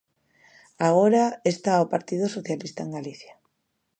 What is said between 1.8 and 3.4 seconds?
o Partido Socialista en Galicia.